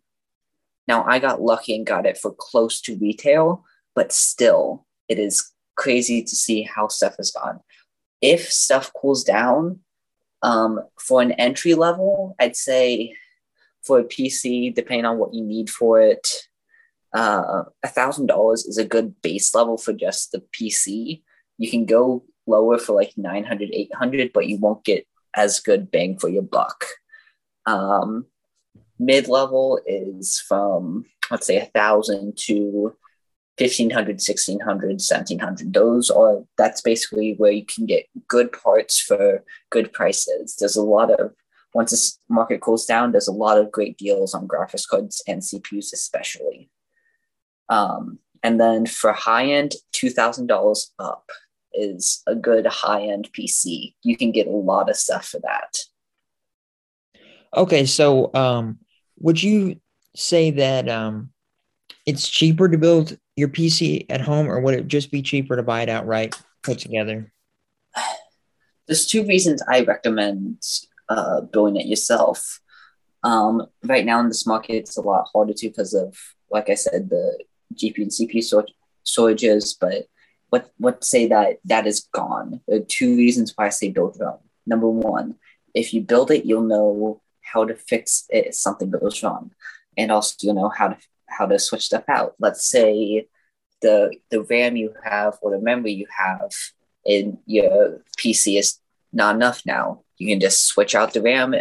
Now 0.88 1.04
I 1.06 1.20
got 1.20 1.42
lucky 1.42 1.76
and 1.76 1.86
got 1.86 2.06
it 2.06 2.18
for 2.18 2.34
close 2.38 2.82
to 2.82 2.98
retail, 2.98 3.64
but 3.96 4.12
still, 4.12 4.86
it 5.08 5.20
is 5.20 5.52
crazy 5.76 6.24
to 6.24 6.36
see 6.36 6.64
how 6.64 6.88
stuff 6.88 7.18
has 7.18 7.32
gone. 7.32 7.60
If 8.22 8.52
stuff 8.52 8.92
cools 8.94 9.24
down, 9.24 9.80
um, 10.42 10.80
for 11.00 11.22
an 11.22 11.32
entry 11.34 11.74
level, 11.74 12.36
I'd 12.40 12.56
say 12.56 13.16
for 13.84 14.00
a 14.00 14.04
PC, 14.04 14.74
depending 14.74 15.06
on 15.06 15.18
what 15.18 15.34
you 15.34 15.44
need 15.44 15.70
for 15.70 16.00
it, 16.00 16.28
uh, 17.14 17.64
a 17.82 17.88
thousand 17.88 18.28
dollars 18.28 18.66
is 18.66 18.78
a 18.78 18.86
good 18.86 19.22
base 19.22 19.56
level 19.56 19.78
for 19.78 19.94
just 19.94 20.32
the 20.32 20.44
PC. 20.54 21.24
You 21.58 21.72
can 21.72 21.86
go 21.86 22.24
lower 22.46 22.78
for 22.78 22.94
like 22.94 23.14
900, 23.18 23.70
800, 23.74 24.34
but 24.34 24.48
you 24.48 24.58
won't 24.58 24.84
get 24.84 25.08
as 25.36 25.60
good 25.60 25.90
bang 25.90 26.20
for 26.20 26.30
your 26.30 26.44
buck. 26.44 26.86
Um, 27.66 28.26
mid 29.00 29.28
level 29.28 29.80
is 29.86 30.40
from 30.48 31.06
let's 31.32 31.48
say 31.48 31.58
a 31.58 31.66
thousand 31.66 32.38
to 32.38 32.96
1500 33.58 34.16
1600 34.16 34.88
1700 34.90 35.74
those 35.74 36.10
are 36.10 36.44
that's 36.58 36.82
basically 36.82 37.36
where 37.38 37.52
you 37.52 37.66
can 37.66 37.86
get 37.86 38.06
good 38.28 38.52
parts 38.52 39.00
for 39.00 39.44
good 39.70 39.94
prices. 39.94 40.58
There's 40.60 40.76
a 40.76 40.82
lot 40.82 41.12
of 41.12 41.34
once 41.74 41.92
this 41.92 42.20
market 42.30 42.62
cools 42.62 42.86
down 42.86 43.12
there's 43.12 43.30
a 43.30 43.34
lot 43.34 43.58
of 43.58 43.72
great 43.72 43.98
deals 43.98 44.34
on 44.34 44.48
graphics 44.48 44.88
cards 44.88 45.22
and 45.28 45.42
cpus 45.42 45.94
especially. 45.94 46.70
Um, 47.70 48.20
and 48.44 48.60
then 48.60 48.86
for 48.86 49.12
high 49.14 49.48
end 49.48 49.74
$2000 49.94 50.92
up 51.00 51.30
is 51.74 52.24
a 52.28 52.36
good 52.36 52.68
high 52.68 53.04
end 53.04 53.30
pc 53.34 53.94
you 54.04 54.18
can 54.18 54.32
get 54.32 54.48
a 54.48 54.52
lot 54.52 54.90
of 54.90 54.98
stuff 54.98 55.28
for 55.28 55.40
that. 55.40 55.78
Okay 57.56 57.86
so 57.86 58.34
um, 58.34 58.80
would 59.18 59.42
you 59.42 59.80
say 60.16 60.52
that 60.52 60.90
um, 60.90 61.32
it's 62.06 62.28
cheaper 62.28 62.70
to 62.70 62.78
build 62.78 63.18
your 63.36 63.50
PC 63.50 64.06
at 64.10 64.22
home, 64.22 64.48
or 64.48 64.60
would 64.60 64.76
it 64.76 64.88
just 64.88 65.12
be 65.12 65.22
cheaper 65.22 65.56
to 65.56 65.64
buy 65.64 65.82
it 65.82 65.90
outright 65.90 66.42
put 66.64 66.80
together? 66.80 67.32
There's 68.88 69.08
two 69.08 69.26
reasons 69.26 69.62
I 69.70 69.82
recommend 69.82 70.62
uh, 71.10 71.42
building 71.42 71.82
it 71.82 71.88
yourself. 71.88 72.60
Um, 73.24 73.66
right 73.84 74.06
now 74.06 74.20
in 74.20 74.28
this 74.28 74.46
market, 74.46 74.74
it's 74.74 74.98
a 74.98 75.02
lot 75.02 75.28
harder 75.34 75.54
to 75.54 75.68
because 75.68 75.94
of, 75.94 76.16
like 76.52 76.70
I 76.70 76.76
said, 76.76 77.10
the 77.10 77.44
GPU 77.74 78.04
and 78.04 78.12
CPU 78.12 78.44
stor- 78.44 78.68
storages. 79.06 79.76
But 79.80 80.06
what 80.50 80.72
what 80.78 81.04
say 81.04 81.28
that 81.28 81.58
that 81.66 81.88
is 81.88 82.08
gone? 82.14 82.62
There 82.68 82.78
are 82.78 82.86
two 82.86 83.18
reasons 83.18 83.54
why 83.56 83.68
I 83.68 83.70
say 83.70 83.90
build 83.90 84.18
your 84.20 84.34
own. 84.34 84.40
Number 84.68 84.90
one, 84.90 85.36
if 85.74 85.94
you 85.94 86.02
build 86.02 86.30
it, 86.32 86.46
you'll 86.46 86.62
know 86.62 87.22
how 87.56 87.66
to 87.66 87.76
fix 87.76 88.26
it 88.30 88.48
if 88.48 88.56
something 88.56 88.92
goes 88.92 89.24
wrong, 89.24 89.52
and 89.98 90.12
also 90.12 90.36
you'll 90.42 90.56
know 90.56 90.70
how 90.70 90.90
to 90.90 90.98
how 91.28 91.46
to 91.46 91.58
switch 91.58 91.86
stuff 91.86 92.04
out. 92.08 92.36
Let's 92.40 92.66
say 92.66 93.28
the 93.82 94.14
the 94.30 94.42
RAM 94.44 94.76
you 94.76 94.94
have 95.04 95.38
or 95.42 95.52
the 95.52 95.60
memory 95.60 95.94
you 95.94 96.08
have 96.16 96.52
in 97.06 97.40
your 97.46 98.04
PC 98.18 98.60
is 98.60 98.80
not 99.14 99.36
enough 99.36 99.62
now. 99.66 100.02
You 100.18 100.28
can 100.28 100.40
just 100.40 100.66
switch 100.66 100.96
out 100.96 101.14
the 101.14 101.22
RAM 101.22 101.56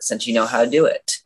since 0.00 0.26
you 0.26 0.34
know 0.34 0.46
how 0.46 0.64
to 0.64 0.70
do 0.70 0.86
it. 0.86 1.18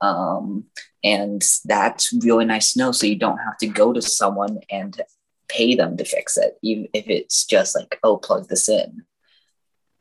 Um, 0.00 0.64
and 1.04 1.42
that's 1.64 2.12
really 2.12 2.44
nice 2.44 2.72
to 2.72 2.78
know. 2.78 2.92
So 2.92 3.06
you 3.06 3.16
don't 3.16 3.38
have 3.38 3.58
to 3.58 3.66
go 3.66 3.92
to 3.92 4.02
someone 4.02 4.60
and 4.70 5.00
pay 5.48 5.74
them 5.74 5.96
to 5.96 6.04
fix 6.04 6.36
it, 6.36 6.58
even 6.62 6.88
if 6.92 7.08
it's 7.08 7.44
just 7.44 7.76
like, 7.76 7.98
oh, 8.02 8.16
plug 8.16 8.48
this 8.48 8.68
in. 8.68 9.04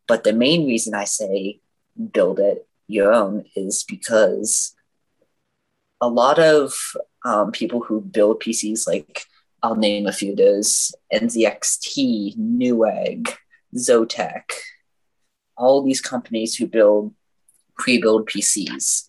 But 0.08 0.24
the 0.24 0.34
main 0.34 0.68
reason 0.68 0.94
I 0.94 1.06
say 1.06 1.62
build 2.14 2.40
it 2.40 2.68
your 2.92 3.14
own 3.14 3.46
is 3.56 3.84
because 3.84 4.74
a 6.00 6.08
lot 6.08 6.40
of 6.40 6.74
um, 7.24 7.52
people 7.52 7.82
who 7.82 8.02
build 8.02 8.42
PCs, 8.42 8.88
like 8.88 9.24
I'll 9.64 9.76
name 9.76 10.08
a 10.08 10.12
few, 10.12 10.36
there's 10.36 10.94
NZXT, 11.14 12.38
Newegg, 12.38 13.34
Zotac, 13.76 14.52
all 15.56 15.84
these 15.84 16.02
companies 16.02 16.56
who 16.56 16.66
build 16.68 17.14
pre-built 17.78 18.28
PCs, 18.28 19.08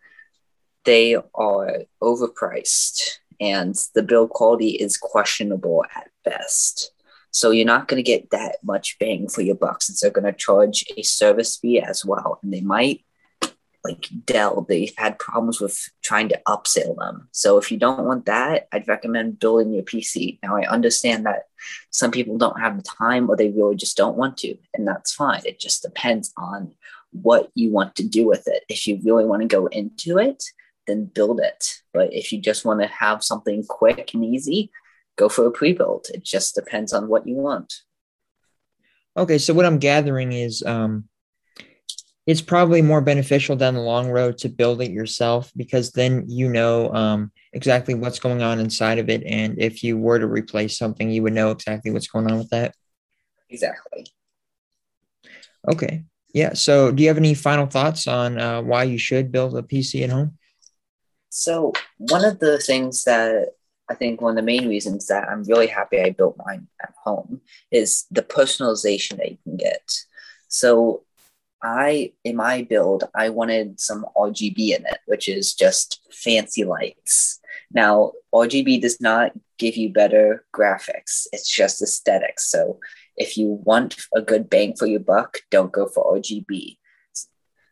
they 0.84 1.16
are 1.34 1.78
overpriced 2.02 3.18
and 3.40 3.74
the 3.94 4.02
build 4.02 4.30
quality 4.30 4.70
is 4.70 4.96
questionable 4.96 5.84
at 5.96 6.10
best. 6.24 6.92
So 7.30 7.50
you're 7.50 7.64
not 7.64 7.88
going 7.88 7.96
to 7.96 8.02
get 8.02 8.30
that 8.30 8.56
much 8.62 8.98
bang 8.98 9.28
for 9.28 9.40
your 9.40 9.54
buck 9.54 9.82
since 9.82 10.00
they're 10.00 10.10
going 10.10 10.24
to 10.26 10.32
charge 10.32 10.84
a 10.96 11.02
service 11.02 11.56
fee 11.56 11.80
as 11.80 12.04
well. 12.04 12.38
And 12.42 12.52
they 12.52 12.60
might 12.60 13.04
like 13.84 14.08
Dell, 14.26 14.64
they've 14.68 14.94
had 14.96 15.18
problems 15.18 15.60
with 15.60 15.90
trying 16.02 16.28
to 16.28 16.40
upsell 16.46 16.96
them. 16.96 17.28
So 17.32 17.58
if 17.58 17.72
you 17.72 17.78
don't 17.78 18.04
want 18.04 18.26
that, 18.26 18.68
I'd 18.72 18.86
recommend 18.86 19.40
building 19.40 19.72
your 19.72 19.82
PC. 19.82 20.38
Now 20.42 20.56
I 20.56 20.68
understand 20.68 21.26
that 21.26 21.46
some 21.90 22.10
people 22.10 22.38
don't 22.38 22.60
have 22.60 22.76
the 22.76 22.82
time 22.82 23.28
or 23.28 23.36
they 23.36 23.50
really 23.50 23.76
just 23.76 23.96
don't 23.96 24.16
want 24.16 24.36
to, 24.38 24.56
and 24.74 24.86
that's 24.86 25.12
fine. 25.12 25.42
It 25.44 25.58
just 25.58 25.82
depends 25.82 26.32
on 26.36 26.74
what 27.10 27.50
you 27.54 27.70
want 27.70 27.96
to 27.96 28.06
do 28.06 28.26
with 28.26 28.46
it. 28.46 28.64
If 28.68 28.86
you 28.86 29.00
really 29.04 29.24
want 29.24 29.42
to 29.42 29.48
go 29.48 29.66
into 29.66 30.18
it, 30.18 30.42
then 30.86 31.04
build 31.06 31.40
it. 31.40 31.82
But 31.92 32.12
if 32.12 32.32
you 32.32 32.40
just 32.40 32.64
want 32.64 32.80
to 32.80 32.86
have 32.86 33.22
something 33.22 33.64
quick 33.64 34.14
and 34.14 34.24
easy, 34.24 34.70
go 35.16 35.28
for 35.28 35.46
a 35.46 35.50
pre-built. 35.50 36.10
It 36.10 36.24
just 36.24 36.54
depends 36.54 36.92
on 36.92 37.08
what 37.08 37.26
you 37.26 37.34
want. 37.34 37.74
Okay, 39.16 39.38
so 39.38 39.52
what 39.52 39.66
I'm 39.66 39.78
gathering 39.78 40.32
is 40.32 40.62
um 40.62 41.08
it's 42.26 42.40
probably 42.40 42.82
more 42.82 43.00
beneficial 43.00 43.56
down 43.56 43.74
the 43.74 43.80
long 43.80 44.10
road 44.10 44.38
to 44.38 44.48
build 44.48 44.80
it 44.80 44.92
yourself 44.92 45.50
because 45.56 45.90
then 45.90 46.24
you 46.28 46.48
know 46.48 46.92
um, 46.94 47.32
exactly 47.52 47.94
what's 47.94 48.20
going 48.20 48.42
on 48.42 48.60
inside 48.60 48.98
of 48.98 49.08
it. 49.08 49.24
And 49.24 49.58
if 49.58 49.82
you 49.82 49.98
were 49.98 50.18
to 50.18 50.26
replace 50.26 50.78
something, 50.78 51.10
you 51.10 51.22
would 51.24 51.32
know 51.32 51.50
exactly 51.50 51.90
what's 51.90 52.06
going 52.06 52.30
on 52.30 52.38
with 52.38 52.50
that. 52.50 52.74
Exactly. 53.50 54.06
Okay. 55.68 56.04
Yeah. 56.32 56.54
So, 56.54 56.90
do 56.92 57.02
you 57.02 57.08
have 57.08 57.18
any 57.18 57.34
final 57.34 57.66
thoughts 57.66 58.06
on 58.06 58.40
uh, 58.40 58.62
why 58.62 58.84
you 58.84 58.98
should 58.98 59.32
build 59.32 59.56
a 59.56 59.62
PC 59.62 60.02
at 60.04 60.10
home? 60.10 60.38
So, 61.28 61.72
one 61.98 62.24
of 62.24 62.38
the 62.38 62.58
things 62.58 63.04
that 63.04 63.50
I 63.88 63.94
think 63.94 64.20
one 64.20 64.30
of 64.30 64.36
the 64.36 64.42
main 64.42 64.68
reasons 64.68 65.08
that 65.08 65.28
I'm 65.28 65.44
really 65.44 65.66
happy 65.66 66.00
I 66.00 66.10
built 66.10 66.38
mine 66.46 66.68
at 66.82 66.94
home 67.04 67.42
is 67.70 68.06
the 68.10 68.22
personalization 68.22 69.18
that 69.18 69.30
you 69.30 69.38
can 69.44 69.56
get. 69.56 69.92
So, 70.48 71.02
I 71.62 72.12
in 72.25 72.37
my 72.37 72.62
build, 72.62 73.04
I 73.14 73.28
wanted 73.28 73.81
some 73.81 74.04
RGB 74.16 74.76
in 74.76 74.87
it, 74.87 74.99
which 75.07 75.28
is 75.28 75.54
just 75.54 76.00
fancy 76.11 76.64
lights. 76.64 77.40
Now, 77.73 78.12
RGB 78.35 78.81
does 78.83 79.00
not 79.00 79.33
give 79.59 79.76
you 79.76 79.90
better 79.90 80.45
graphics, 80.54 81.26
it's 81.33 81.49
just 81.49 81.83
aesthetics. 81.83 82.50
So 82.50 82.81
if 83.16 83.37
you 83.37 83.61
want 83.64 83.97
a 84.14 84.21
good 84.21 84.50
bang 84.50 84.75
for 84.75 84.87
your 84.87 85.00
buck, 85.00 85.38
don't 85.50 85.73
go 85.73 85.87
for 85.87 86.16
RGB. 86.16 86.78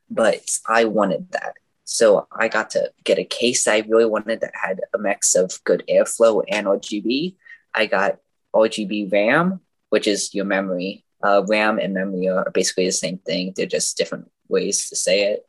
But 0.08 0.58
I 0.68 0.84
wanted 0.84 1.32
that. 1.32 1.54
So 1.84 2.28
I 2.30 2.48
got 2.48 2.70
to 2.70 2.92
get 3.04 3.18
a 3.18 3.24
case 3.24 3.66
I 3.66 3.78
really 3.88 4.04
wanted 4.04 4.40
that 4.40 4.52
had 4.54 4.80
a 4.94 4.98
mix 4.98 5.34
of 5.34 5.62
good 5.64 5.82
airflow 5.88 6.44
and 6.48 6.66
RGB. 6.66 7.34
I 7.74 7.86
got 7.86 8.18
RGB 8.54 9.12
RAM, 9.12 9.60
which 9.88 10.06
is 10.06 10.34
your 10.34 10.44
memory, 10.44 11.04
uh, 11.22 11.42
RAM 11.46 11.78
and 11.78 11.94
memory 11.94 12.28
are 12.28 12.50
basically 12.52 12.86
the 12.86 12.92
same 12.92 13.18
thing. 13.18 13.52
They're 13.54 13.66
just 13.66 13.96
different 13.96 14.30
ways 14.48 14.88
to 14.88 14.96
say 14.96 15.32
it. 15.32 15.46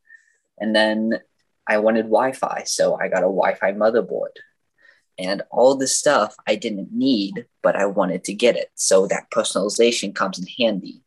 And 0.59 0.75
then 0.75 1.19
I 1.67 1.77
wanted 1.79 2.03
Wi 2.03 2.33
Fi. 2.33 2.63
So 2.65 2.95
I 2.95 3.07
got 3.07 3.19
a 3.19 3.31
Wi 3.31 3.55
Fi 3.55 3.73
motherboard. 3.73 4.35
And 5.17 5.43
all 5.51 5.75
this 5.75 5.97
stuff 5.97 6.35
I 6.47 6.55
didn't 6.55 6.91
need, 6.91 7.45
but 7.61 7.75
I 7.75 7.85
wanted 7.85 8.23
to 8.25 8.33
get 8.33 8.55
it. 8.55 8.69
So 8.75 9.07
that 9.07 9.29
personalization 9.31 10.15
comes 10.15 10.39
in 10.39 10.47
handy. 10.57 11.03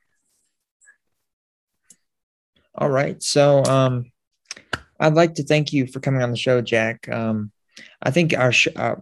All 2.76 2.90
right. 2.90 3.22
So 3.22 3.64
um, 3.64 4.12
I'd 5.00 5.14
like 5.14 5.34
to 5.34 5.44
thank 5.44 5.72
you 5.72 5.86
for 5.86 6.00
coming 6.00 6.22
on 6.22 6.30
the 6.30 6.36
show, 6.36 6.60
Jack. 6.60 7.08
Um, 7.08 7.52
I 8.02 8.10
think 8.10 8.36
our, 8.36 8.52
sh- 8.52 8.68
uh, 8.76 8.96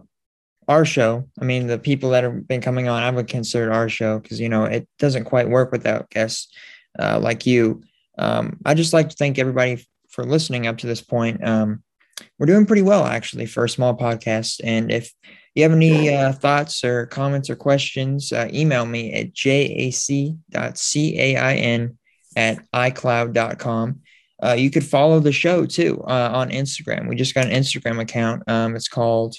our 0.67 0.85
show. 0.85 1.27
I 1.39 1.45
mean, 1.45 1.67
the 1.67 1.77
people 1.77 2.11
that 2.11 2.23
have 2.23 2.47
been 2.47 2.61
coming 2.61 2.87
on, 2.87 3.03
I 3.03 3.09
would 3.09 3.27
consider 3.27 3.71
our 3.71 3.89
show 3.89 4.19
because 4.19 4.39
you 4.39 4.49
know 4.49 4.65
it 4.65 4.87
doesn't 4.99 5.25
quite 5.25 5.49
work 5.49 5.71
without 5.71 6.09
guests 6.09 6.53
uh, 6.99 7.19
like 7.19 7.45
you. 7.45 7.81
Um, 8.17 8.59
I 8.65 8.73
just 8.73 8.93
like 8.93 9.09
to 9.09 9.15
thank 9.15 9.39
everybody 9.39 9.85
for 10.09 10.23
listening 10.23 10.67
up 10.67 10.77
to 10.79 10.87
this 10.87 11.01
point. 11.01 11.45
Um, 11.45 11.83
we're 12.37 12.45
doing 12.45 12.65
pretty 12.65 12.83
well 12.83 13.05
actually 13.05 13.45
for 13.45 13.65
a 13.65 13.69
small 13.69 13.95
podcast, 13.95 14.61
and 14.63 14.91
if 14.91 15.11
you 15.55 15.63
have 15.63 15.71
any 15.71 16.13
uh, 16.13 16.31
thoughts 16.33 16.83
or 16.83 17.05
comments 17.07 17.49
or 17.49 17.55
questions, 17.55 18.31
uh, 18.31 18.49
email 18.51 18.85
me 18.85 19.13
at 19.13 19.33
jac.cain 19.33 20.39
at 22.35 22.71
icloud.com. 22.73 23.99
Uh, 24.43 24.53
you 24.53 24.71
could 24.71 24.83
follow 24.83 25.19
the 25.19 25.31
show 25.31 25.65
too 25.65 26.03
uh, 26.07 26.31
on 26.33 26.49
Instagram. 26.49 27.07
We 27.07 27.15
just 27.15 27.35
got 27.35 27.45
an 27.45 27.51
Instagram 27.51 28.01
account. 28.01 28.43
Um, 28.47 28.75
it's 28.75 28.89
called 28.89 29.35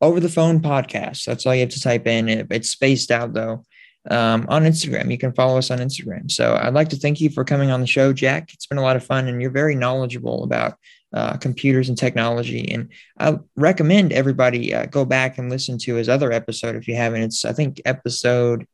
Over 0.00 0.20
the 0.20 0.28
Phone 0.28 0.60
Podcast. 0.60 1.24
That's 1.24 1.44
all 1.44 1.54
you 1.54 1.62
have 1.62 1.70
to 1.70 1.80
type 1.80 2.06
in. 2.06 2.28
It, 2.28 2.46
it's 2.50 2.70
spaced 2.70 3.10
out 3.10 3.32
though. 3.32 3.64
Um, 4.10 4.46
on 4.48 4.62
Instagram, 4.62 5.10
you 5.10 5.18
can 5.18 5.32
follow 5.32 5.58
us 5.58 5.70
on 5.70 5.78
Instagram. 5.78 6.30
So 6.30 6.56
I'd 6.56 6.72
like 6.72 6.88
to 6.90 6.96
thank 6.96 7.20
you 7.20 7.28
for 7.28 7.44
coming 7.44 7.70
on 7.70 7.80
the 7.80 7.86
show, 7.86 8.12
Jack. 8.12 8.54
It's 8.54 8.66
been 8.66 8.78
a 8.78 8.82
lot 8.82 8.96
of 8.96 9.04
fun, 9.04 9.28
and 9.28 9.42
you're 9.42 9.50
very 9.50 9.74
knowledgeable 9.74 10.44
about 10.44 10.78
uh, 11.12 11.36
computers 11.36 11.88
and 11.88 11.98
technology. 11.98 12.70
And 12.72 12.90
I 13.18 13.38
recommend 13.56 14.12
everybody 14.12 14.74
uh, 14.74 14.86
go 14.86 15.04
back 15.04 15.38
and 15.38 15.50
listen 15.50 15.78
to 15.78 15.94
his 15.96 16.08
other 16.08 16.32
episode 16.32 16.76
if 16.76 16.88
you 16.88 16.96
haven't. 16.96 17.22
It's 17.22 17.44
I 17.44 17.52
think 17.52 17.82
episode 17.84 18.66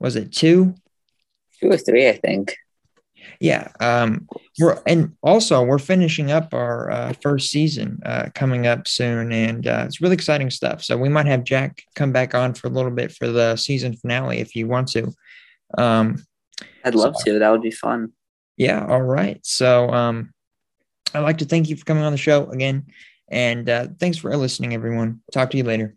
was 0.00 0.16
it 0.16 0.32
two, 0.32 0.74
two 1.60 1.70
or 1.70 1.76
three, 1.76 2.08
I 2.08 2.16
think. 2.16 2.56
Yeah, 3.40 3.68
um, 3.80 4.28
we're 4.58 4.80
and 4.86 5.16
also 5.22 5.62
we're 5.62 5.78
finishing 5.78 6.30
up 6.30 6.54
our 6.54 6.90
uh, 6.90 7.12
first 7.20 7.50
season 7.50 8.00
uh, 8.04 8.28
coming 8.34 8.66
up 8.66 8.86
soon, 8.86 9.32
and 9.32 9.66
uh, 9.66 9.84
it's 9.86 10.00
really 10.00 10.14
exciting 10.14 10.50
stuff. 10.50 10.82
So 10.82 10.96
we 10.96 11.08
might 11.08 11.26
have 11.26 11.44
Jack 11.44 11.82
come 11.94 12.12
back 12.12 12.34
on 12.34 12.54
for 12.54 12.68
a 12.68 12.70
little 12.70 12.90
bit 12.90 13.12
for 13.12 13.28
the 13.28 13.56
season 13.56 13.94
finale 13.96 14.38
if 14.38 14.54
you 14.54 14.66
want 14.68 14.88
to. 14.88 15.12
Um, 15.78 16.24
I'd 16.84 16.94
love 16.94 17.16
so, 17.16 17.32
to. 17.32 17.38
That 17.38 17.50
would 17.50 17.62
be 17.62 17.70
fun. 17.70 18.12
Yeah. 18.56 18.86
All 18.86 19.02
right. 19.02 19.40
So 19.42 19.88
um, 19.90 20.32
I'd 21.14 21.20
like 21.20 21.38
to 21.38 21.44
thank 21.44 21.68
you 21.68 21.76
for 21.76 21.84
coming 21.84 22.04
on 22.04 22.12
the 22.12 22.18
show 22.18 22.46
again. 22.50 22.86
And 23.28 23.68
uh, 23.68 23.88
thanks 23.98 24.18
for 24.18 24.36
listening, 24.36 24.74
everyone. 24.74 25.22
Talk 25.32 25.50
to 25.50 25.56
you 25.56 25.64
later. 25.64 25.96